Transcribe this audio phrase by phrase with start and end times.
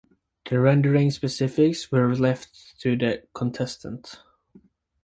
[0.49, 4.19] The rendering specifics were left to the contestant.